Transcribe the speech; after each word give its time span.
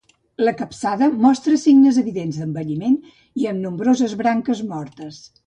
La 0.43 0.51
capçada 0.61 1.09
mostra 1.25 1.59
signes 1.63 1.99
evidents 2.03 2.39
d'envelliment 2.41 2.97
i 3.43 3.47
amb 3.53 3.63
nombroses 3.67 4.19
branques 4.25 4.65
mortes. 4.75 5.23